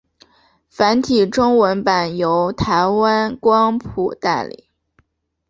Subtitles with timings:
[0.67, 4.67] 繁体中文版由台湾光谱代理。